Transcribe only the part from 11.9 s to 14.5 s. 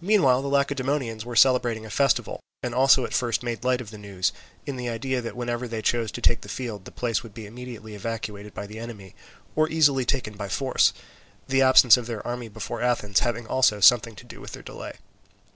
of their army before Athens having also something to do